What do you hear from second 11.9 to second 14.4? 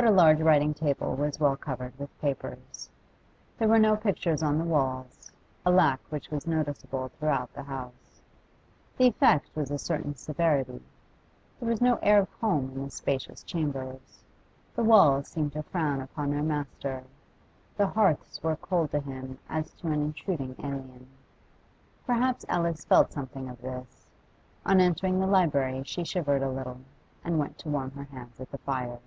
air of home in the spacious chambers;